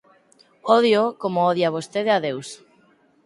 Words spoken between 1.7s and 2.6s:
vostede a Deus.